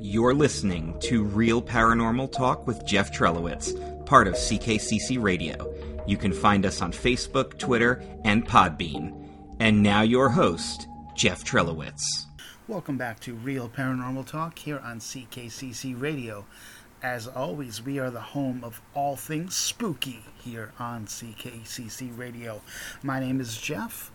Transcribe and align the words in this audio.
You're 0.00 0.32
listening 0.32 0.96
to 1.00 1.24
Real 1.24 1.60
Paranormal 1.60 2.30
Talk 2.30 2.68
with 2.68 2.86
Jeff 2.86 3.12
Trelowitz, 3.12 3.74
part 4.06 4.28
of 4.28 4.34
CKCC 4.34 5.20
Radio. 5.20 5.74
You 6.06 6.16
can 6.16 6.32
find 6.32 6.64
us 6.64 6.80
on 6.80 6.92
Facebook, 6.92 7.58
Twitter, 7.58 8.00
and 8.24 8.46
Podbean. 8.46 9.28
And 9.58 9.82
now 9.82 10.02
your 10.02 10.28
host, 10.28 10.86
Jeff 11.16 11.44
Trelowitz. 11.44 12.00
Welcome 12.68 12.96
back 12.96 13.18
to 13.20 13.34
Real 13.34 13.68
Paranormal 13.68 14.24
Talk 14.24 14.56
here 14.56 14.78
on 14.78 15.00
CKCC 15.00 16.00
Radio. 16.00 16.46
As 17.02 17.26
always, 17.26 17.84
we 17.84 17.98
are 17.98 18.10
the 18.10 18.20
home 18.20 18.62
of 18.62 18.80
all 18.94 19.16
things 19.16 19.56
spooky 19.56 20.24
here 20.44 20.72
on 20.78 21.06
CKCC 21.06 22.16
Radio. 22.16 22.62
My 23.02 23.18
name 23.18 23.40
is 23.40 23.58
Jeff. 23.60 24.12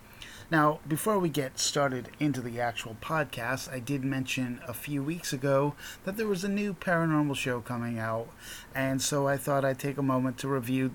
Now, 0.53 0.81
before 0.87 1.17
we 1.17 1.29
get 1.29 1.57
started 1.57 2.09
into 2.19 2.39
the 2.39 2.61
actual 2.61 2.95
podcast, 3.01 3.73
I 3.73 3.79
did 3.79 4.03
mention 4.03 4.61
a 4.67 4.73
few 4.75 5.01
weeks 5.01 5.33
ago 5.33 5.73
that 6.03 6.15
there 6.15 6.27
was 6.27 6.43
a 6.43 6.47
new 6.47 6.75
paranormal 6.75 7.35
show 7.35 7.59
coming 7.59 7.97
out, 7.97 8.27
and 8.75 9.01
so 9.01 9.27
I 9.27 9.35
thought 9.35 9.65
I'd 9.65 9.79
take 9.79 9.97
a 9.97 10.03
moment 10.03 10.37
to 10.37 10.47
review 10.47 10.93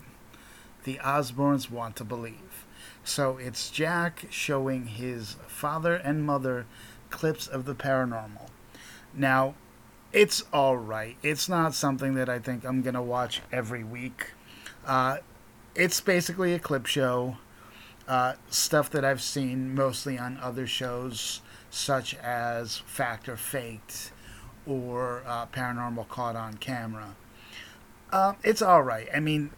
The 0.85 1.01
Osbournes 1.03 1.73
Want 1.73 1.97
to 1.97 2.05
Believe. 2.05 2.67
So 3.03 3.37
it's 3.37 3.69
Jack 3.69 4.27
showing 4.31 4.87
his 4.87 5.35
father 5.49 5.97
and 5.97 6.23
mother 6.23 6.67
clips 7.11 7.49
of 7.49 7.65
the 7.65 7.75
paranormal. 7.75 8.51
Now, 9.13 9.57
it's 10.13 10.45
alright. 10.55 11.17
It's 11.25 11.49
not 11.49 11.75
something 11.75 12.15
that 12.15 12.29
I 12.29 12.39
think 12.39 12.65
I'm 12.65 12.81
going 12.81 12.95
to 12.95 13.03
watch 13.03 13.43
every 13.51 13.83
week. 13.83 14.35
Uh, 14.87 15.17
it's 15.75 16.01
basically 16.01 16.55
a 16.55 16.61
clip 16.61 16.87
show 16.87 17.39
uh, 18.09 18.35
stuff 18.49 18.91
that 18.91 19.05
I've 19.05 19.23
seen 19.23 19.75
mostly 19.75 20.19
on 20.19 20.39
other 20.39 20.67
shows, 20.67 21.43
such 21.71 22.15
as 22.17 22.79
Fact 22.79 23.29
or 23.29 23.37
Faked 23.37 24.13
or 24.67 25.23
uh, 25.27 25.47
Paranormal 25.47 26.09
Caught 26.09 26.35
on 26.35 26.55
Camera. 26.55 27.15
Uh, 28.11 28.33
it's 28.43 28.63
all 28.63 28.83
right. 28.83 29.09
I 29.15 29.21
mean, 29.21 29.51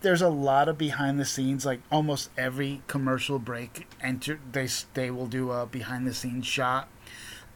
there's 0.00 0.22
a 0.22 0.28
lot 0.28 0.68
of 0.68 0.78
behind 0.78 1.20
the 1.20 1.24
scenes. 1.26 1.66
Like 1.66 1.80
almost 1.90 2.30
every 2.38 2.82
commercial 2.86 3.38
break, 3.38 3.86
enter 4.00 4.40
they 4.50 4.68
they 4.94 5.10
will 5.10 5.26
do 5.26 5.52
a 5.52 5.66
behind 5.66 6.06
the 6.06 6.14
scenes 6.14 6.46
shot, 6.46 6.88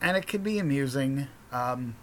and 0.01 0.17
it 0.17 0.27
can 0.27 0.43
be 0.43 0.59
amusing. 0.59 1.29
Um, 1.51 1.97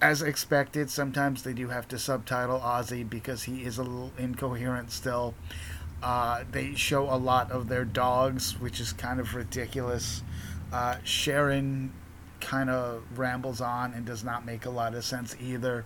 as 0.00 0.22
expected, 0.22 0.90
sometimes 0.90 1.42
they 1.42 1.52
do 1.52 1.68
have 1.68 1.88
to 1.88 1.98
subtitle 1.98 2.60
Ozzy 2.60 3.08
because 3.08 3.44
he 3.44 3.64
is 3.64 3.78
a 3.78 3.82
little 3.82 4.12
incoherent 4.16 4.92
still. 4.92 5.34
Uh, 6.02 6.44
they 6.52 6.74
show 6.74 7.04
a 7.04 7.16
lot 7.16 7.50
of 7.50 7.68
their 7.68 7.84
dogs, 7.84 8.58
which 8.60 8.80
is 8.80 8.92
kind 8.92 9.18
of 9.18 9.34
ridiculous. 9.34 10.22
Uh, 10.72 10.96
Sharon 11.02 11.92
kind 12.40 12.70
of 12.70 13.02
rambles 13.16 13.60
on 13.60 13.92
and 13.94 14.04
does 14.04 14.22
not 14.22 14.46
make 14.46 14.64
a 14.64 14.70
lot 14.70 14.94
of 14.94 15.04
sense 15.04 15.34
either. 15.40 15.84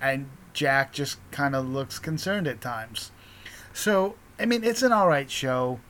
And 0.00 0.30
Jack 0.52 0.92
just 0.92 1.18
kind 1.30 1.54
of 1.54 1.68
looks 1.68 1.98
concerned 1.98 2.46
at 2.46 2.60
times. 2.60 3.10
So, 3.72 4.16
I 4.38 4.46
mean, 4.46 4.64
it's 4.64 4.82
an 4.82 4.92
alright 4.92 5.30
show. 5.30 5.80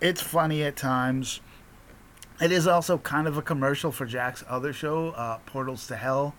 It's 0.00 0.20
funny 0.20 0.62
at 0.62 0.76
times. 0.76 1.40
It 2.40 2.50
is 2.50 2.66
also 2.66 2.98
kind 2.98 3.28
of 3.28 3.38
a 3.38 3.42
commercial 3.42 3.92
for 3.92 4.06
Jack's 4.06 4.42
other 4.48 4.72
show, 4.72 5.10
uh, 5.10 5.38
Portals 5.46 5.86
to 5.86 5.96
Hell, 5.96 6.34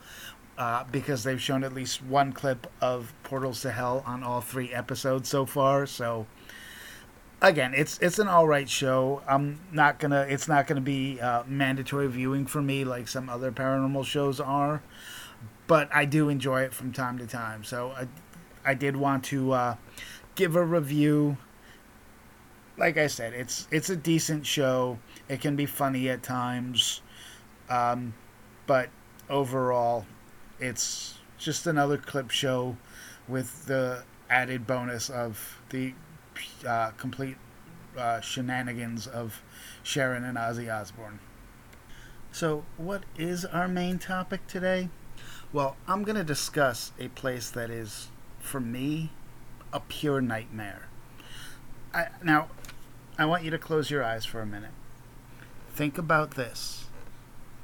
uh, 0.58 0.84
because 0.92 1.24
they've 1.24 1.42
shown 1.42 1.64
at 1.64 1.74
least 1.74 2.04
one 2.04 2.34
clip 2.34 2.68
of 2.82 3.14
Portals 3.24 3.62
to 3.62 3.72
Hell 3.72 4.04
on 4.06 4.24
all 4.24 4.42
three 4.42 4.74
episodes 4.74 5.30
so 5.30 5.46
far. 5.46 5.86
So, 5.86 6.28
again, 7.42 7.74
it's 7.76 7.98
it's 8.00 8.20
an 8.20 8.28
all 8.28 8.48
right 8.48 8.70
show. 8.70 9.22
I'm 9.28 9.60
not 9.72 10.00
gonna. 10.00 10.26
It's 10.30 10.48
not 10.48 10.68
gonna 10.68 10.82
be 10.82 11.20
uh, 11.20 11.44
mandatory 11.48 12.08
viewing 12.08 12.46
for 12.46 12.62
me 12.62 12.84
like 12.84 13.08
some 13.08 13.30
other 13.30 13.52
paranormal 13.52 14.06
shows 14.06 14.40
are, 14.40 14.82
but 15.68 15.90
I 15.94 16.06
do 16.06 16.30
enjoy 16.30 16.62
it 16.64 16.74
from 16.74 16.92
time 16.92 17.18
to 17.20 17.28
time. 17.28 17.64
So 17.64 17.92
I, 17.92 18.08
I 18.64 18.74
did 18.74 18.96
want 18.96 19.24
to 19.26 19.52
uh, 19.52 19.76
give 20.36 20.56
a 20.56 20.64
review. 20.64 21.38
Like 22.78 22.98
I 22.98 23.08
said, 23.08 23.34
it's 23.34 23.68
it's 23.72 23.90
a 23.90 23.96
decent 23.96 24.46
show. 24.46 25.00
It 25.30 25.42
can 25.42 25.56
be 25.56 25.66
funny 25.66 26.10
at 26.10 26.24
times, 26.24 27.02
um, 27.70 28.14
but 28.68 28.90
overall, 29.30 30.06
it's 30.60 31.18
just 31.38 31.68
another 31.68 31.98
clip 31.98 32.32
show 32.32 32.78
with 33.28 33.66
the 33.66 34.04
added 34.30 34.68
bonus 34.68 35.10
of 35.10 35.60
the 35.70 35.94
uh, 36.68 36.92
complete 36.92 37.38
uh, 37.98 38.20
shenanigans 38.20 39.08
of 39.08 39.42
Sharon 39.84 40.24
and 40.24 40.38
Ozzy 40.38 40.74
Osbourne. 40.74 41.20
So, 42.32 42.66
what 42.78 43.04
is 43.18 43.46
our 43.46 43.68
main 43.68 43.98
topic 44.00 44.46
today? 44.48 44.90
Well, 45.54 45.78
I'm 45.88 46.04
going 46.04 46.18
to 46.18 46.24
discuss 46.24 46.92
a 47.00 47.08
place 47.10 47.50
that 47.52 47.70
is, 47.70 48.10
for 48.40 48.60
me, 48.60 49.12
a 49.72 49.80
pure 49.80 50.20
nightmare. 50.20 50.90
I, 51.94 52.08
now, 52.22 52.50
I 53.18 53.26
want 53.26 53.44
you 53.44 53.52
to 53.52 53.58
close 53.58 53.90
your 53.90 54.04
eyes 54.04 54.26
for 54.26 54.42
a 54.42 54.46
minute. 54.46 54.72
Think 55.72 55.98
about 55.98 56.32
this. 56.32 56.88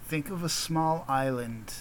Think 0.05 0.29
of 0.29 0.43
a 0.43 0.49
small 0.49 1.03
island, 1.07 1.73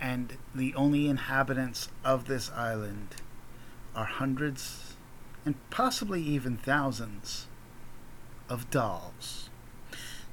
and 0.00 0.38
the 0.54 0.74
only 0.74 1.08
inhabitants 1.08 1.90
of 2.02 2.26
this 2.26 2.50
island 2.52 3.16
are 3.94 4.06
hundreds 4.06 4.89
and 5.44 5.54
possibly 5.70 6.22
even 6.22 6.56
thousands 6.56 7.46
of 8.48 8.70
dolls. 8.70 9.48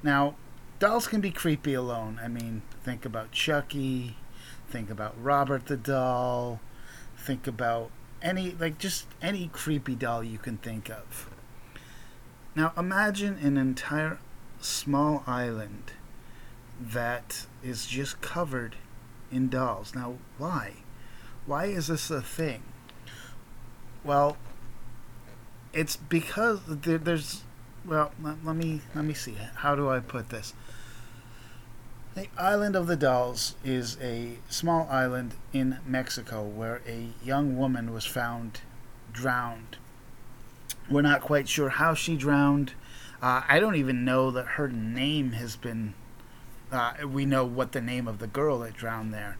Now, 0.02 0.36
dolls 0.78 1.06
can 1.06 1.20
be 1.20 1.30
creepy 1.30 1.74
alone. 1.74 2.20
I 2.22 2.28
mean, 2.28 2.62
think 2.82 3.04
about 3.04 3.32
Chucky, 3.32 4.16
think 4.68 4.90
about 4.90 5.14
Robert 5.20 5.66
the 5.66 5.76
doll, 5.76 6.60
think 7.16 7.46
about 7.46 7.90
any, 8.20 8.52
like, 8.58 8.78
just 8.78 9.06
any 9.22 9.48
creepy 9.52 9.94
doll 9.94 10.22
you 10.22 10.38
can 10.38 10.58
think 10.58 10.90
of. 10.90 11.30
Now, 12.54 12.72
imagine 12.76 13.38
an 13.38 13.56
entire 13.56 14.18
small 14.60 15.22
island 15.26 15.92
that 16.80 17.46
is 17.62 17.86
just 17.86 18.20
covered 18.20 18.76
in 19.30 19.48
dolls. 19.48 19.94
Now, 19.94 20.14
why? 20.36 20.78
Why 21.46 21.66
is 21.66 21.86
this 21.88 22.10
a 22.10 22.20
thing? 22.20 22.62
Well, 24.04 24.36
it's 25.78 25.94
because 25.94 26.58
there, 26.66 26.98
there's 26.98 27.42
well 27.86 28.10
let, 28.20 28.44
let, 28.44 28.56
me 28.56 28.80
let 28.96 29.04
me 29.04 29.14
see. 29.14 29.36
How 29.54 29.76
do 29.76 29.88
i 29.88 30.00
put 30.00 30.30
this? 30.30 30.52
The 32.16 32.26
island 32.36 32.74
of 32.74 32.88
the 32.88 32.96
dolls 32.96 33.54
is 33.64 33.96
a 34.02 34.38
small 34.48 34.88
island 34.90 35.34
in 35.52 35.78
mexico 35.86 36.42
where 36.42 36.80
a 36.88 37.10
young 37.24 37.56
woman 37.56 37.92
was 37.92 38.04
found 38.04 38.62
drowned. 39.12 39.76
We're 40.90 41.02
not 41.02 41.20
quite 41.20 41.48
sure 41.48 41.68
how 41.68 41.94
she 41.94 42.16
drowned. 42.16 42.72
Uh, 43.22 43.42
i 43.48 43.60
don't 43.60 43.76
even 43.76 44.04
know 44.04 44.32
that 44.32 44.46
her 44.58 44.66
name 44.66 45.32
has 45.32 45.54
been 45.54 45.94
uh, 46.72 46.94
we 47.06 47.24
know 47.24 47.44
what 47.44 47.70
the 47.70 47.80
name 47.80 48.08
of 48.08 48.18
the 48.18 48.26
girl 48.26 48.58
that 48.58 48.74
drowned 48.74 49.14
there. 49.14 49.38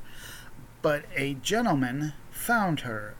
But 0.83 1.05
a 1.17 1.35
gentleman 1.35 2.13
found 2.31 2.81
her 2.81 3.17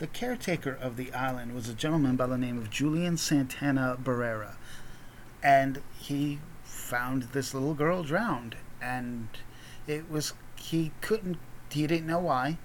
the 0.00 0.06
caretaker 0.06 0.76
of 0.80 0.96
the 0.96 1.12
island 1.12 1.54
was 1.54 1.68
a 1.68 1.74
gentleman 1.74 2.16
by 2.16 2.26
the 2.26 2.38
name 2.38 2.56
of 2.56 2.70
Julian 2.70 3.18
Santana 3.18 3.98
Barrera. 4.02 4.54
And 5.42 5.82
he 5.98 6.40
found 6.64 7.24
this 7.34 7.52
little 7.52 7.74
girl 7.74 8.02
drowned. 8.02 8.56
And 8.80 9.28
it 9.86 10.10
was, 10.10 10.32
he 10.56 10.92
couldn't, 11.02 11.36
he 11.70 11.86
didn't 11.86 12.06
know 12.06 12.18
why. 12.18 12.56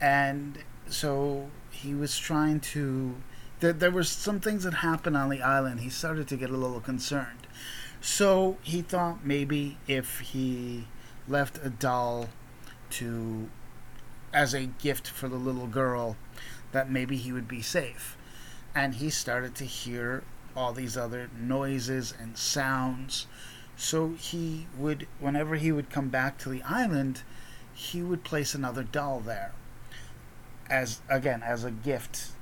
And 0.00 0.58
so 0.88 1.50
he 1.70 1.94
was 1.94 2.18
trying 2.18 2.58
to, 2.60 3.14
there, 3.60 3.72
there 3.72 3.92
were 3.92 4.02
some 4.02 4.40
things 4.40 4.64
that 4.64 4.74
happened 4.74 5.16
on 5.16 5.28
the 5.28 5.42
island. 5.42 5.80
He 5.80 5.88
started 5.88 6.26
to 6.28 6.36
get 6.36 6.50
a 6.50 6.56
little 6.56 6.80
concerned. 6.80 7.46
So 8.00 8.56
he 8.62 8.82
thought 8.82 9.24
maybe 9.24 9.78
if 9.86 10.18
he 10.18 10.88
left 11.28 11.64
a 11.64 11.70
doll 11.70 12.28
to 12.90 13.48
as 14.32 14.52
a 14.52 14.66
gift 14.66 15.08
for 15.08 15.28
the 15.28 15.36
little 15.36 15.66
girl 15.66 16.16
that 16.76 16.90
maybe 16.90 17.16
he 17.16 17.32
would 17.32 17.48
be 17.48 17.62
safe. 17.62 18.18
And 18.74 18.96
he 18.96 19.08
started 19.08 19.54
to 19.54 19.64
hear 19.64 20.22
all 20.54 20.74
these 20.74 20.94
other 20.94 21.30
noises 21.34 22.12
and 22.20 22.36
sounds. 22.36 23.26
So 23.78 24.10
he 24.10 24.66
would, 24.76 25.06
whenever 25.18 25.54
he 25.56 25.72
would 25.72 25.88
come 25.88 26.10
back 26.10 26.36
to 26.40 26.50
the 26.50 26.62
island, 26.64 27.22
he 27.72 28.02
would 28.02 28.24
place 28.24 28.54
another 28.54 28.82
doll 28.82 29.20
there. 29.20 29.52
As 30.68 31.00
again, 31.08 31.42
as 31.42 31.64
a 31.64 31.70
gift. 31.70 32.32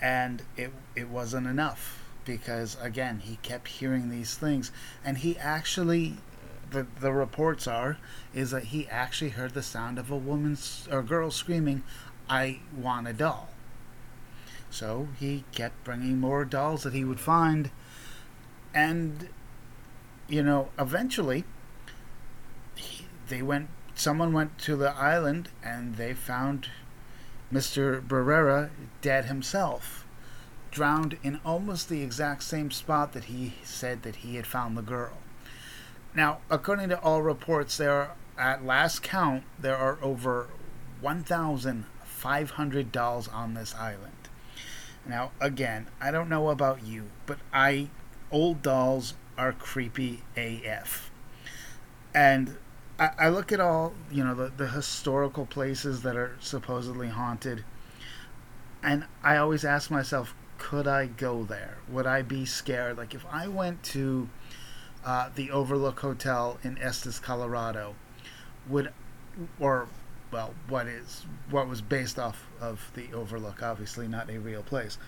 And 0.00 0.42
it 0.56 0.72
it 0.96 1.08
wasn't 1.08 1.46
enough 1.46 2.02
because 2.24 2.78
again 2.80 3.20
he 3.20 3.36
kept 3.42 3.68
hearing 3.68 4.10
these 4.10 4.36
things 4.36 4.70
and 5.02 5.18
he 5.18 5.36
actually 5.38 6.18
the 6.70 6.86
the 7.00 7.12
reports 7.12 7.66
are 7.66 7.96
is 8.34 8.50
that 8.50 8.64
he 8.64 8.86
actually 8.88 9.30
heard 9.30 9.54
the 9.54 9.62
sound 9.62 9.98
of 9.98 10.10
a 10.10 10.16
woman's 10.16 10.86
or 10.90 11.02
girl 11.02 11.30
screaming 11.30 11.82
I 12.28 12.60
want 12.76 13.08
a 13.08 13.12
doll. 13.12 13.48
So 14.70 15.08
he 15.18 15.44
kept 15.52 15.84
bringing 15.84 16.18
more 16.18 16.44
dolls 16.44 16.82
that 16.82 16.92
he 16.92 17.04
would 17.04 17.20
find. 17.20 17.70
And, 18.74 19.28
you 20.28 20.42
know, 20.42 20.68
eventually, 20.78 21.44
he, 22.74 23.06
they 23.28 23.42
went. 23.42 23.68
Someone 23.94 24.32
went 24.32 24.58
to 24.58 24.76
the 24.76 24.94
island 24.94 25.48
and 25.64 25.96
they 25.96 26.14
found 26.14 26.68
Mr. 27.52 28.00
Barrera 28.00 28.70
dead 29.00 29.24
himself, 29.24 30.06
drowned 30.70 31.18
in 31.24 31.40
almost 31.44 31.88
the 31.88 32.02
exact 32.02 32.44
same 32.44 32.70
spot 32.70 33.12
that 33.14 33.24
he 33.24 33.54
said 33.64 34.04
that 34.04 34.16
he 34.16 34.36
had 34.36 34.46
found 34.46 34.76
the 34.76 34.82
girl. 34.82 35.18
Now, 36.14 36.38
according 36.48 36.90
to 36.90 37.00
all 37.00 37.22
reports, 37.22 37.76
there 37.76 38.12
at 38.38 38.64
last 38.64 39.02
count, 39.02 39.42
there 39.58 39.76
are 39.76 39.98
over 40.00 40.48
1,500 42.22 42.92
dolls 42.92 43.28
on 43.28 43.54
this 43.54 43.74
island. 43.74 44.12
Now, 45.06 45.30
again, 45.40 45.88
I 46.00 46.10
don't 46.10 46.28
know 46.28 46.50
about 46.50 46.84
you, 46.84 47.04
but 47.26 47.38
I 47.52 47.88
old 48.30 48.62
dolls 48.62 49.14
are 49.36 49.52
creepy 49.52 50.22
AF. 50.36 51.10
And 52.14 52.56
I, 52.98 53.10
I 53.18 53.28
look 53.28 53.52
at 53.52 53.60
all, 53.60 53.94
you 54.10 54.24
know, 54.24 54.34
the, 54.34 54.52
the 54.54 54.68
historical 54.68 55.46
places 55.46 56.02
that 56.02 56.16
are 56.16 56.36
supposedly 56.40 57.08
haunted, 57.08 57.64
and 58.82 59.04
I 59.22 59.36
always 59.36 59.64
ask 59.64 59.90
myself, 59.90 60.34
could 60.58 60.88
I 60.88 61.06
go 61.06 61.44
there? 61.44 61.78
Would 61.88 62.06
I 62.06 62.22
be 62.22 62.44
scared? 62.44 62.96
Like, 62.96 63.14
if 63.14 63.24
I 63.30 63.48
went 63.48 63.82
to 63.84 64.28
uh, 65.04 65.30
the 65.34 65.50
Overlook 65.50 66.00
Hotel 66.00 66.58
in 66.62 66.76
Estes, 66.78 67.18
Colorado, 67.18 67.94
would, 68.68 68.92
or, 69.58 69.88
well, 70.30 70.54
what 70.68 70.86
is, 70.86 71.26
what 71.50 71.68
was 71.68 71.80
based 71.80 72.18
off 72.18 72.46
of 72.60 72.90
the 72.94 73.12
Overlook, 73.12 73.62
obviously 73.62 74.08
not 74.08 74.30
a 74.30 74.38
real 74.38 74.62
place, 74.62 74.98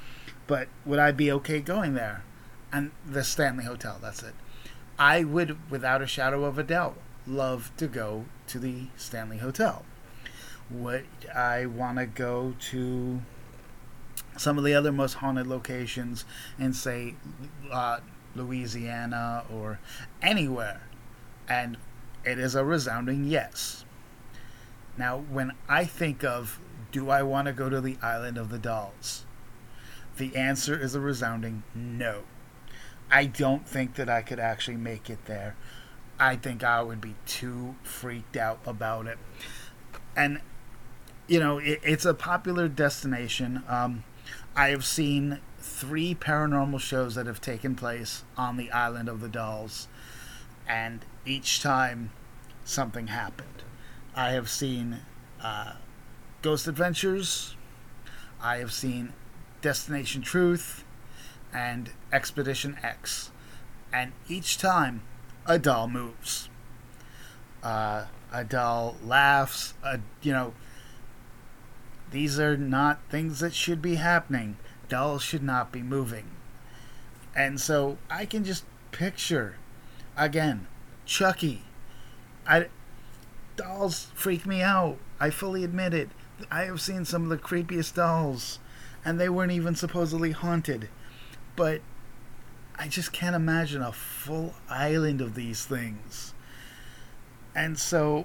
but 0.46 0.68
would 0.84 0.98
I 0.98 1.12
be 1.12 1.30
okay 1.32 1.60
going 1.60 1.94
there? 1.94 2.24
And 2.72 2.92
the 3.06 3.24
Stanley 3.24 3.64
Hotel, 3.64 3.98
that's 4.00 4.22
it. 4.22 4.34
I 4.98 5.24
would, 5.24 5.70
without 5.70 6.02
a 6.02 6.06
shadow 6.06 6.44
of 6.44 6.58
a 6.58 6.62
doubt, 6.62 6.98
love 7.26 7.72
to 7.76 7.86
go 7.86 8.26
to 8.48 8.58
the 8.58 8.86
Stanley 8.96 9.38
Hotel. 9.38 9.84
Would 10.70 11.06
I 11.34 11.66
want 11.66 11.98
to 11.98 12.06
go 12.06 12.54
to 12.70 13.20
some 14.36 14.56
of 14.56 14.64
the 14.64 14.74
other 14.74 14.92
most 14.92 15.14
haunted 15.14 15.46
locations 15.46 16.24
in, 16.58 16.72
say, 16.72 17.14
uh, 17.72 18.00
Louisiana 18.34 19.44
or 19.52 19.80
anywhere? 20.22 20.82
And 21.48 21.76
it 22.24 22.38
is 22.38 22.54
a 22.54 22.64
resounding 22.64 23.24
yes. 23.24 23.84
Now, 25.00 25.24
when 25.30 25.52
I 25.66 25.86
think 25.86 26.24
of 26.24 26.60
do 26.92 27.08
I 27.08 27.22
want 27.22 27.46
to 27.46 27.54
go 27.54 27.70
to 27.70 27.80
the 27.80 27.96
Island 28.02 28.36
of 28.36 28.50
the 28.50 28.58
Dolls? 28.58 29.24
The 30.18 30.36
answer 30.36 30.78
is 30.78 30.94
a 30.94 31.00
resounding 31.00 31.62
no. 31.74 32.24
I 33.10 33.24
don't 33.24 33.66
think 33.66 33.94
that 33.94 34.10
I 34.10 34.20
could 34.20 34.38
actually 34.38 34.76
make 34.76 35.08
it 35.08 35.24
there. 35.24 35.56
I 36.18 36.36
think 36.36 36.62
I 36.62 36.82
would 36.82 37.00
be 37.00 37.14
too 37.24 37.76
freaked 37.82 38.36
out 38.36 38.60
about 38.66 39.06
it. 39.06 39.16
And, 40.14 40.42
you 41.26 41.40
know, 41.40 41.56
it, 41.56 41.80
it's 41.82 42.04
a 42.04 42.12
popular 42.12 42.68
destination. 42.68 43.62
Um, 43.68 44.04
I 44.54 44.68
have 44.68 44.84
seen 44.84 45.40
three 45.60 46.14
paranormal 46.14 46.80
shows 46.80 47.14
that 47.14 47.24
have 47.24 47.40
taken 47.40 47.74
place 47.74 48.22
on 48.36 48.58
the 48.58 48.70
Island 48.70 49.08
of 49.08 49.22
the 49.22 49.28
Dolls, 49.30 49.88
and 50.68 51.06
each 51.24 51.62
time 51.62 52.10
something 52.66 53.06
happened. 53.06 53.59
I 54.20 54.32
have 54.32 54.50
seen 54.50 54.98
uh, 55.42 55.76
Ghost 56.42 56.68
Adventures, 56.68 57.56
I 58.38 58.58
have 58.58 58.70
seen 58.70 59.14
Destination 59.62 60.20
Truth, 60.20 60.84
and 61.54 61.92
Expedition 62.12 62.76
X. 62.82 63.30
And 63.90 64.12
each 64.28 64.58
time 64.58 65.00
a 65.46 65.58
doll 65.58 65.88
moves. 65.88 66.50
Uh, 67.62 68.04
a 68.30 68.44
doll 68.44 68.96
laughs. 69.02 69.72
A, 69.82 70.00
you 70.20 70.32
know, 70.32 70.52
these 72.10 72.38
are 72.38 72.58
not 72.58 73.00
things 73.08 73.40
that 73.40 73.54
should 73.54 73.80
be 73.80 73.94
happening. 73.94 74.58
Dolls 74.90 75.22
should 75.22 75.42
not 75.42 75.72
be 75.72 75.80
moving. 75.80 76.26
And 77.34 77.58
so 77.58 77.96
I 78.10 78.26
can 78.26 78.44
just 78.44 78.64
picture, 78.92 79.56
again, 80.14 80.66
Chucky. 81.06 81.62
I, 82.46 82.66
dolls 83.60 84.06
freak 84.14 84.46
me 84.46 84.62
out. 84.62 84.96
I 85.18 85.30
fully 85.30 85.64
admit 85.64 85.92
it. 85.92 86.08
I 86.50 86.62
have 86.62 86.80
seen 86.80 87.04
some 87.04 87.24
of 87.24 87.28
the 87.28 87.36
creepiest 87.36 87.94
dolls, 87.94 88.58
and 89.04 89.20
they 89.20 89.28
weren't 89.28 89.52
even 89.52 89.74
supposedly 89.74 90.30
haunted. 90.30 90.88
But 91.56 91.82
I 92.78 92.88
just 92.88 93.12
can't 93.12 93.36
imagine 93.36 93.82
a 93.82 93.92
full 93.92 94.54
island 94.68 95.20
of 95.20 95.34
these 95.34 95.66
things. 95.66 96.32
And 97.54 97.78
so, 97.78 98.24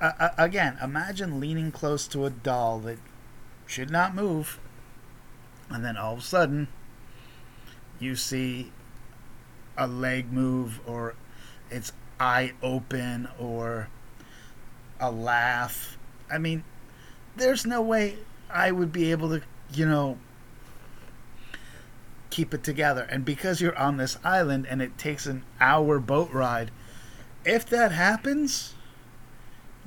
uh, 0.00 0.30
again, 0.36 0.76
imagine 0.82 1.40
leaning 1.40 1.72
close 1.72 2.06
to 2.08 2.26
a 2.26 2.30
doll 2.30 2.80
that 2.80 2.98
should 3.66 3.90
not 3.90 4.14
move, 4.14 4.60
and 5.70 5.84
then 5.84 5.96
all 5.96 6.14
of 6.14 6.18
a 6.18 6.22
sudden, 6.22 6.68
you 7.98 8.16
see 8.16 8.72
a 9.78 9.86
leg 9.86 10.32
move, 10.32 10.80
or 10.86 11.14
its 11.70 11.92
eye 12.18 12.52
open, 12.62 13.28
or 13.38 13.88
a 15.00 15.10
laugh. 15.10 15.98
I 16.30 16.38
mean, 16.38 16.64
there's 17.36 17.66
no 17.66 17.82
way 17.82 18.18
I 18.50 18.70
would 18.70 18.92
be 18.92 19.10
able 19.10 19.30
to, 19.30 19.42
you 19.72 19.86
know, 19.86 20.18
keep 22.30 22.54
it 22.54 22.62
together. 22.62 23.06
And 23.10 23.24
because 23.24 23.60
you're 23.60 23.76
on 23.76 23.96
this 23.96 24.18
island 24.24 24.66
and 24.68 24.80
it 24.80 24.96
takes 24.98 25.26
an 25.26 25.44
hour 25.60 25.98
boat 25.98 26.30
ride, 26.32 26.70
if 27.44 27.66
that 27.66 27.92
happens, 27.92 28.74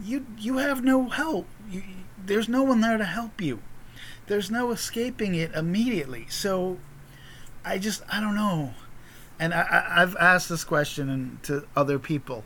you 0.03 0.25
you 0.37 0.57
have 0.57 0.83
no 0.83 1.09
help. 1.09 1.47
You, 1.69 1.83
there's 2.23 2.49
no 2.49 2.63
one 2.63 2.81
there 2.81 2.97
to 2.97 3.05
help 3.05 3.41
you. 3.41 3.59
There's 4.27 4.49
no 4.49 4.71
escaping 4.71 5.35
it 5.35 5.53
immediately. 5.53 6.27
So 6.29 6.79
I 7.63 7.77
just 7.77 8.01
I 8.11 8.19
don't 8.19 8.35
know. 8.35 8.73
And 9.39 9.53
I, 9.53 9.85
I've 9.89 10.15
asked 10.17 10.49
this 10.49 10.63
question 10.63 11.39
to 11.43 11.65
other 11.75 11.99
people. 11.99 12.43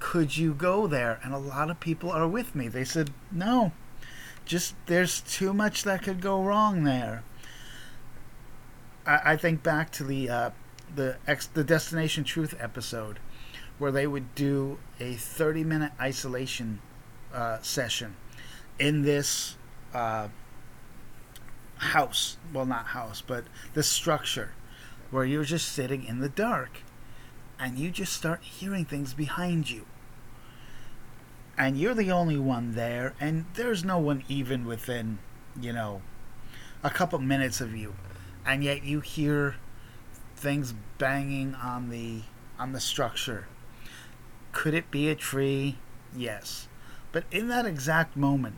Could 0.00 0.36
you 0.36 0.54
go 0.54 0.86
there? 0.86 1.20
And 1.22 1.34
a 1.34 1.38
lot 1.38 1.70
of 1.70 1.80
people 1.80 2.10
are 2.10 2.28
with 2.28 2.54
me. 2.54 2.68
They 2.68 2.84
said 2.84 3.10
no. 3.32 3.72
Just 4.44 4.74
there's 4.86 5.20
too 5.20 5.52
much 5.52 5.82
that 5.84 6.02
could 6.02 6.20
go 6.20 6.42
wrong 6.42 6.84
there. 6.84 7.22
I, 9.06 9.32
I 9.32 9.36
think 9.36 9.62
back 9.62 9.90
to 9.92 10.04
the 10.04 10.30
uh, 10.30 10.50
the 10.94 11.16
ex, 11.26 11.46
the 11.46 11.64
Destination 11.64 12.24
Truth 12.24 12.54
episode, 12.58 13.18
where 13.78 13.92
they 13.92 14.06
would 14.06 14.34
do 14.34 14.78
a 15.00 15.14
30 15.14 15.64
minute 15.64 15.92
isolation 16.00 16.80
uh, 17.32 17.58
session 17.60 18.16
in 18.78 19.02
this 19.02 19.56
uh, 19.92 20.28
house. 21.78 22.36
Well, 22.52 22.66
not 22.66 22.86
house, 22.86 23.20
but 23.20 23.44
this 23.74 23.88
structure 23.88 24.52
where 25.10 25.24
you're 25.24 25.44
just 25.44 25.72
sitting 25.72 26.04
in 26.04 26.20
the 26.20 26.28
dark 26.28 26.82
and 27.58 27.78
you 27.78 27.90
just 27.90 28.12
start 28.12 28.42
hearing 28.42 28.84
things 28.84 29.14
behind 29.14 29.70
you. 29.70 29.86
And 31.56 31.76
you're 31.76 31.94
the 31.94 32.12
only 32.12 32.38
one 32.38 32.74
there, 32.74 33.14
and 33.20 33.46
there's 33.54 33.84
no 33.84 33.98
one 33.98 34.22
even 34.28 34.64
within, 34.64 35.18
you 35.60 35.72
know, 35.72 36.02
a 36.84 36.90
couple 36.90 37.18
minutes 37.18 37.60
of 37.60 37.74
you 37.74 37.94
and 38.48 38.64
yet 38.64 38.82
you 38.82 39.00
hear 39.00 39.56
things 40.34 40.72
banging 40.96 41.54
on 41.54 41.90
the 41.90 42.22
on 42.58 42.72
the 42.72 42.80
structure. 42.80 43.46
Could 44.52 44.74
it 44.74 44.90
be 44.90 45.08
a 45.08 45.14
tree? 45.14 45.76
Yes. 46.16 46.66
But 47.12 47.24
in 47.30 47.48
that 47.48 47.66
exact 47.66 48.16
moment, 48.16 48.56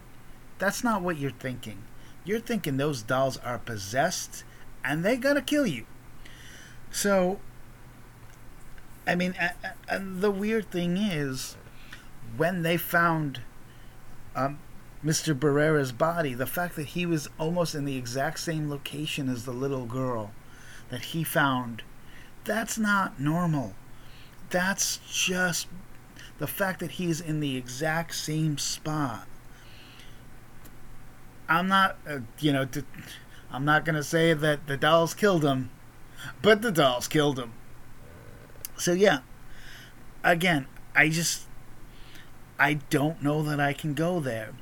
that's 0.58 0.84
not 0.84 1.02
what 1.02 1.18
you're 1.18 1.30
thinking. 1.32 1.82
You're 2.24 2.40
thinking 2.40 2.76
those 2.76 3.02
dolls 3.02 3.36
are 3.38 3.58
possessed 3.58 4.44
and 4.84 5.04
they're 5.04 5.16
going 5.16 5.34
to 5.34 5.42
kill 5.42 5.66
you. 5.66 5.86
So, 6.90 7.40
I 9.10 9.16
mean, 9.16 9.34
and 9.88 10.20
the 10.20 10.30
weird 10.30 10.70
thing 10.70 10.96
is, 10.96 11.56
when 12.36 12.62
they 12.62 12.76
found 12.76 13.40
um, 14.36 14.60
Mr. 15.04 15.36
Barrera's 15.36 15.90
body, 15.90 16.32
the 16.32 16.46
fact 16.46 16.76
that 16.76 16.90
he 16.90 17.06
was 17.06 17.28
almost 17.36 17.74
in 17.74 17.86
the 17.86 17.96
exact 17.96 18.38
same 18.38 18.70
location 18.70 19.28
as 19.28 19.44
the 19.44 19.50
little 19.50 19.84
girl 19.84 20.30
that 20.90 21.06
he 21.06 21.24
found, 21.24 21.82
that's 22.44 22.78
not 22.78 23.18
normal. 23.18 23.74
That's 24.48 25.00
just 25.10 25.66
the 26.38 26.46
fact 26.46 26.78
that 26.78 26.92
he's 26.92 27.20
in 27.20 27.40
the 27.40 27.56
exact 27.56 28.14
same 28.14 28.58
spot. 28.58 29.26
I'm 31.48 31.66
not, 31.66 31.96
uh, 32.08 32.20
you 32.38 32.52
know, 32.52 32.68
I'm 33.50 33.64
not 33.64 33.84
going 33.84 33.96
to 33.96 34.04
say 34.04 34.34
that 34.34 34.68
the 34.68 34.76
dolls 34.76 35.14
killed 35.14 35.44
him, 35.44 35.70
but 36.42 36.62
the 36.62 36.70
dolls 36.70 37.08
killed 37.08 37.40
him. 37.40 37.54
So, 38.80 38.92
yeah, 38.92 39.20
again, 40.24 40.66
I 40.94 41.10
just, 41.10 41.42
I 42.58 42.74
don't 42.74 43.22
know 43.22 43.42
that 43.42 43.60
I 43.60 43.74
can 43.74 43.92
go 43.92 44.20
there. 44.20 44.52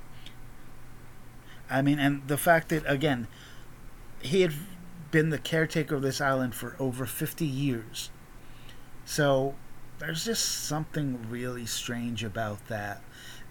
I 1.71 1.83
mean, 1.83 2.01
and 2.01 2.27
the 2.27 2.37
fact 2.37 2.71
that 2.71 2.83
again, 2.87 3.29
he 4.21 4.41
had 4.41 4.55
been 5.13 5.31
the 5.31 5.39
caretaker 5.39 5.95
of 5.95 6.03
this 6.03 6.21
island 6.21 6.57
for 6.57 6.75
over 6.81 7.07
50 7.07 7.47
years. 7.47 8.11
So, 9.05 9.55
there's 10.01 10.25
just 10.25 10.45
something 10.67 11.25
really 11.31 11.67
strange 11.67 12.25
about 12.25 12.67
that. 12.67 13.03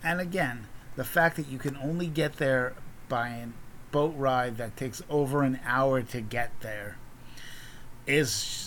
And 0.03 0.19
again, 0.19 0.67
the 0.97 1.05
fact 1.05 1.37
that 1.37 1.47
you 1.47 1.59
can 1.59 1.77
only 1.77 2.07
get 2.07 2.37
there 2.37 2.73
by 3.07 3.29
a 3.29 3.47
boat 3.91 4.13
ride 4.17 4.57
that 4.57 4.75
takes 4.75 5.01
over 5.09 5.43
an 5.43 5.61
hour 5.65 6.01
to 6.01 6.19
get 6.19 6.51
there 6.59 6.97
is 8.05 8.66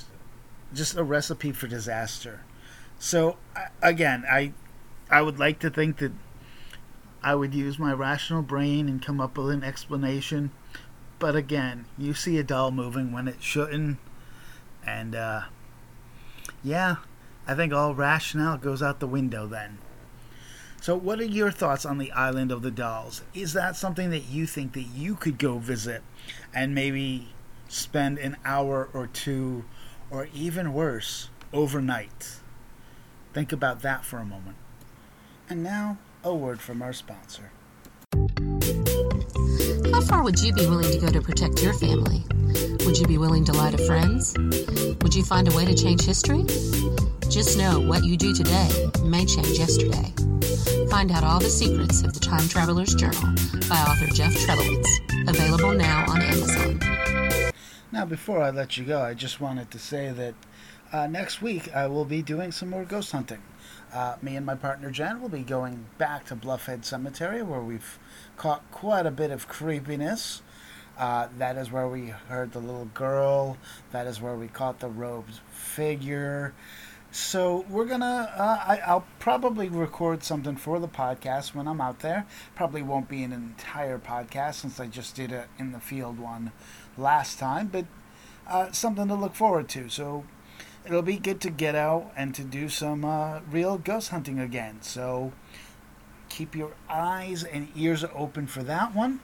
just 0.75 0.97
a 0.97 1.05
recipe 1.05 1.53
for 1.53 1.67
disaster. 1.67 2.41
So 2.99 3.37
again, 3.83 4.25
I 4.31 4.53
I 5.11 5.23
would 5.23 5.39
like 5.39 5.59
to 5.61 5.71
think 5.71 5.99
that 5.99 6.13
I 7.23 7.35
would 7.35 7.55
use 7.55 7.79
my 7.79 7.93
rational 7.93 8.43
brain 8.43 8.89
and 8.89 9.05
come 9.05 9.21
up 9.21 9.37
with 9.37 9.51
an 9.51 9.65
explanation. 9.65 10.51
But 11.19 11.37
again, 11.37 11.85
you 11.99 12.15
see 12.15 12.39
a 12.39 12.43
doll 12.43 12.71
moving 12.71 13.13
when 13.13 13.29
it 13.29 13.43
shouldn't. 13.43 13.99
And, 14.87 15.15
uh, 15.15 15.43
yeah, 16.65 16.97
I 17.47 17.55
think 17.55 17.73
all 17.73 17.95
rationale 17.95 18.57
goes 18.57 18.83
out 18.83 19.01
the 19.01 19.07
window 19.07 19.47
then. 19.47 19.79
So, 20.81 20.97
what 20.97 21.21
are 21.21 21.25
your 21.25 21.51
thoughts 21.51 21.85
on 21.85 21.99
the 21.99 22.11
Island 22.13 22.51
of 22.51 22.63
the 22.63 22.71
Dolls? 22.71 23.21
Is 23.35 23.53
that 23.53 23.77
something 23.77 24.09
that 24.11 24.31
you 24.31 24.47
think 24.47 24.73
that 24.73 24.87
you 24.87 25.15
could 25.15 25.39
go 25.39 25.59
visit 25.59 26.03
and 26.55 26.75
maybe 26.75 27.29
spend 27.69 28.19
an 28.19 28.39
hour 28.47 28.89
or 28.95 29.07
two, 29.07 29.65
or 30.11 30.29
even 30.35 30.73
worse, 30.73 31.31
overnight? 31.53 32.41
Think 33.33 33.53
about 33.53 33.83
that 33.83 34.05
for 34.05 34.19
a 34.19 34.25
moment. 34.25 34.57
And 35.49 35.63
now, 35.63 35.99
a 36.25 36.35
word 36.35 36.61
from 36.61 36.83
our 36.83 36.93
sponsor. 36.93 37.53
How 39.93 40.01
far 40.03 40.23
would 40.23 40.41
you 40.41 40.53
be 40.53 40.67
willing 40.67 40.91
to 40.91 40.99
go 40.99 41.09
to 41.09 41.21
protect 41.21 41.63
your 41.63 41.75
family? 41.75 42.25
Would 42.85 42.99
you 42.99 43.07
be 43.07 43.19
willing 43.19 43.45
to 43.45 43.53
lie 43.53 43.71
to 43.71 43.87
friends? 43.87 44.37
Would 45.03 45.15
you 45.15 45.23
find 45.23 45.51
a 45.51 45.57
way 45.57 45.65
to 45.65 45.75
change 45.75 46.03
history? 46.03 46.45
Just 47.29 47.57
know 47.57 47.81
what 47.81 48.05
you 48.05 48.17
do 48.17 48.35
today 48.35 48.91
may 49.05 49.25
change 49.25 49.59
yesterday. 49.59 50.13
Find 50.91 51.13
out 51.13 51.23
all 51.23 51.39
the 51.39 51.51
secrets 51.51 52.03
of 52.03 52.13
the 52.13 52.21
Time 52.21 52.49
Traveler's 52.49 52.95
Journal 52.95 53.23
by 53.69 53.77
author 53.77 54.07
Jeff 54.09 54.33
Trelowitz. 54.33 55.29
Available 55.29 55.73
now 55.73 56.05
on 56.09 56.21
Amazon. 56.23 57.00
Now, 57.93 58.05
before 58.05 58.41
I 58.41 58.51
let 58.51 58.77
you 58.77 58.85
go, 58.85 59.03
I 59.03 59.15
just 59.15 59.41
wanted 59.41 59.73
to 59.73 59.79
say 59.81 60.13
that 60.13 60.35
uh, 60.93 61.09
next 61.09 61.43
week 61.43 61.75
I 61.75 61.89
will 61.89 62.05
be 62.05 62.23
doing 62.23 62.53
some 62.53 62.71
more 62.71 62.85
ghost 62.85 63.11
hunting. 63.11 63.43
Uh, 63.93 64.15
me 64.23 64.37
and 64.37 64.47
my 64.47 64.55
partner 64.55 64.93
Jen 64.93 65.21
will 65.21 65.29
be 65.29 65.43
going 65.43 65.87
back 65.99 66.27
to 66.27 66.37
Bluffhead 66.37 66.85
Cemetery 66.85 67.43
where 67.43 67.61
we've 67.61 67.99
caught 68.37 68.63
quite 68.71 69.07
a 69.07 69.11
bit 69.11 69.33
of 69.33 69.49
creepiness. 69.49 70.41
Uh, 70.97 71.27
that 71.39 71.57
is 71.57 71.73
where 71.73 71.89
we 71.89 72.07
heard 72.29 72.53
the 72.53 72.61
little 72.61 72.85
girl. 72.95 73.57
That 73.91 74.07
is 74.07 74.21
where 74.21 74.37
we 74.37 74.47
caught 74.47 74.79
the 74.79 74.89
robed 74.89 75.41
figure. 75.51 76.55
So 77.13 77.65
we're 77.69 77.87
gonna. 77.87 78.33
Uh, 78.37 78.59
I, 78.65 78.81
I'll 78.87 79.05
probably 79.19 79.69
record 79.69 80.23
something 80.23 80.57
for 80.57 80.79
the 80.79 80.87
podcast 80.87 81.55
when 81.55 81.67
I'm 81.67 81.81
out 81.81 82.01
there. 82.01 82.25
Probably 82.55 82.83
won't 82.83 83.09
be 83.09 83.25
an 83.25 83.33
entire 83.33 83.99
podcast 83.99 84.55
since 84.55 84.79
I 84.79 84.87
just 84.87 85.17
did 85.17 85.33
a 85.33 85.47
in 85.59 85.73
the 85.73 85.81
field 85.81 86.21
one 86.21 86.53
last 86.97 87.39
time, 87.41 87.67
but 87.67 87.87
uh, 88.47 88.71
something 88.71 89.09
to 89.09 89.15
look 89.17 89.35
forward 89.35 89.69
to. 89.71 89.89
So 89.89 90.25
it'll 90.87 91.03
be 91.03 91.17
good 91.17 91.41
to 91.41 91.51
get 91.51 91.75
out 91.75 92.13
and 92.17 92.33
to 92.37 92.45
do 92.45 92.69
some 92.69 93.05
uh, 93.05 93.41
real 93.51 93.77
ghost 93.77 94.11
hunting 94.11 94.39
again. 94.39 94.79
So 94.81 95.33
keep 96.29 96.55
your 96.55 96.73
eyes 96.89 97.43
and 97.43 97.69
ears 97.75 98.05
open 98.15 98.47
for 98.47 98.63
that 98.63 98.95
one. 98.95 99.21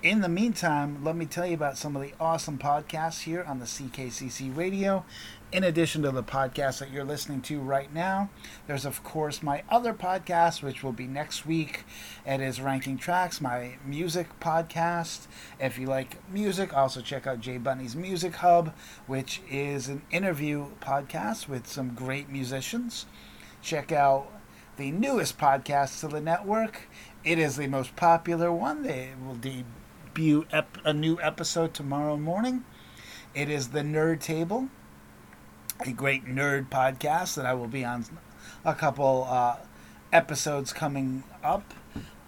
In 0.00 0.20
the 0.20 0.28
meantime, 0.28 1.02
let 1.02 1.16
me 1.16 1.26
tell 1.26 1.44
you 1.44 1.54
about 1.54 1.76
some 1.76 1.96
of 1.96 2.02
the 2.02 2.14
awesome 2.20 2.56
podcasts 2.56 3.24
here 3.24 3.42
on 3.42 3.58
the 3.58 3.64
CKCC 3.64 4.56
radio. 4.56 5.04
In 5.50 5.64
addition 5.64 6.02
to 6.02 6.12
the 6.12 6.22
podcast 6.22 6.78
that 6.78 6.92
you're 6.92 7.02
listening 7.02 7.40
to 7.42 7.58
right 7.58 7.92
now, 7.92 8.30
there's 8.68 8.84
of 8.84 9.02
course 9.02 9.42
my 9.42 9.64
other 9.68 9.92
podcast, 9.92 10.62
which 10.62 10.84
will 10.84 10.92
be 10.92 11.08
next 11.08 11.46
week. 11.46 11.84
It 12.24 12.40
is 12.40 12.60
Ranking 12.60 12.96
Tracks, 12.96 13.40
my 13.40 13.76
music 13.84 14.38
podcast. 14.38 15.26
If 15.58 15.80
you 15.80 15.88
like 15.88 16.16
music, 16.30 16.72
also 16.72 17.00
check 17.00 17.26
out 17.26 17.40
Jay 17.40 17.58
Bunny's 17.58 17.96
Music 17.96 18.36
Hub, 18.36 18.72
which 19.08 19.40
is 19.50 19.88
an 19.88 20.02
interview 20.12 20.66
podcast 20.80 21.48
with 21.48 21.66
some 21.66 21.96
great 21.96 22.28
musicians. 22.28 23.06
Check 23.62 23.90
out 23.90 24.28
the 24.76 24.92
newest 24.92 25.38
podcast 25.38 25.98
to 26.00 26.06
the 26.06 26.20
network. 26.20 26.82
It 27.24 27.40
is 27.40 27.56
the 27.56 27.66
most 27.66 27.96
popular 27.96 28.52
one. 28.52 28.84
They 28.84 29.10
will 29.26 29.34
debut 30.18 30.44
ep- 30.50 30.78
a 30.84 30.92
new 30.92 31.16
episode 31.20 31.72
tomorrow 31.72 32.16
morning. 32.16 32.64
It 33.36 33.48
is 33.48 33.68
the 33.68 33.82
Nerd 33.82 34.20
Table, 34.20 34.68
a 35.78 35.92
great 35.92 36.24
nerd 36.24 36.70
podcast 36.70 37.36
that 37.36 37.46
I 37.46 37.54
will 37.54 37.68
be 37.68 37.84
on 37.84 38.04
a 38.64 38.74
couple 38.74 39.28
uh, 39.30 39.58
episodes 40.12 40.72
coming 40.72 41.22
up. 41.44 41.72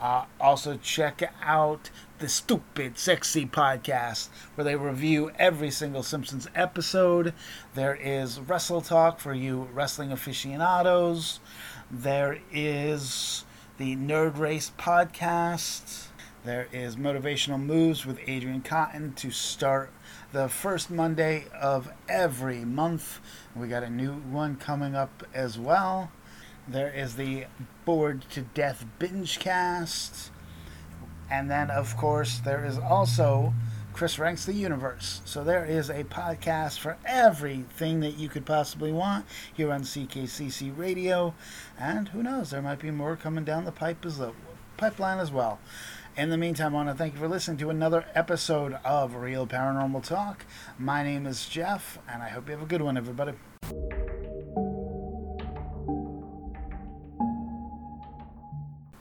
Uh, 0.01 0.27
also, 0.41 0.77
check 0.77 1.33
out 1.43 1.91
the 2.21 2.29
Stupid 2.29 2.97
Sexy 2.97 3.45
podcast, 3.45 4.29
where 4.55 4.65
they 4.65 4.77
review 4.77 5.33
every 5.37 5.73
single 5.73 6.05
Simpsons 6.05 6.47
episode. 6.55 7.35
There 7.75 7.97
is 7.97 8.39
Wrestle 8.39 8.83
Talk 8.83 9.19
for 9.19 9.35
you 9.35 9.69
wrestling 9.75 10.13
aficionados. 10.13 11.41
There 11.91 12.39
is 12.53 13.45
the 13.79 13.97
Nerd 13.97 14.39
Race 14.39 14.71
podcast. 14.79 16.10
There 16.43 16.69
is 16.73 16.97
Motivational 16.97 17.61
Moves 17.61 18.07
with 18.07 18.19
Adrian 18.27 18.63
Cotton 18.63 19.13
to 19.17 19.31
start 19.31 19.93
the 20.33 20.49
first 20.49 20.91
Monday 20.91 21.45
of 21.53 21.93
every 22.09 22.65
month. 22.65 23.21
We 23.55 23.69
got 23.69 23.83
a 23.83 23.91
new 23.91 24.15
one 24.15 24.57
coming 24.57 24.95
up 24.95 25.23
as 25.35 25.59
well. 25.59 26.11
There 26.67 26.91
is 26.91 27.17
the 27.17 27.45
Bored 27.85 28.25
to 28.31 28.41
Death 28.41 28.87
Binge 28.99 29.39
Cast. 29.39 30.31
And 31.31 31.51
then, 31.51 31.71
of 31.71 31.95
course, 31.99 32.39
there 32.39 32.65
is 32.65 32.79
also 32.79 33.53
Chris 33.93 34.19
Ranks 34.19 34.47
the 34.47 34.55
Universe. 34.55 35.21
So 35.27 35.45
there 35.45 35.67
is 35.67 35.91
a 35.91 36.05
podcast 36.05 36.79
for 36.79 36.97
everything 37.05 38.01
that 38.01 38.17
you 38.17 38.31
could 38.31 38.47
possibly 38.47 38.93
want 38.93 39.27
here 39.53 39.71
on 39.71 39.83
CKCC 39.83 40.75
Radio. 40.75 41.35
And 41.79 42.09
who 42.09 42.23
knows, 42.23 42.49
there 42.49 42.63
might 42.63 42.79
be 42.79 42.91
more 42.91 43.15
coming 43.15 43.45
down 43.45 43.67
the 43.67 43.73
pipe 43.73 44.07
as 44.07 44.17
the 44.17 44.33
pipeline 44.79 45.19
as 45.19 45.31
well. 45.31 45.61
In 46.17 46.29
the 46.29 46.37
meantime, 46.37 46.75
I 46.75 46.85
want 46.85 46.89
to 46.89 46.95
thank 46.95 47.15
you 47.15 47.21
for 47.21 47.29
listening 47.29 47.57
to 47.59 47.71
another 47.71 48.05
episode 48.15 48.75
of 48.85 49.15
Real 49.15 49.47
Paranormal 49.47 50.05
Talk. 50.05 50.45
My 50.79 51.05
name 51.05 51.25
is 51.25 51.49
Jeff, 51.49 51.99
and 52.09 52.21
I 52.23 52.29
hope 52.29 52.47
you 52.47 52.53
have 52.53 52.63
a 52.63 52.67
good 52.67 52.83
one, 52.83 52.97
everybody. 52.97 53.33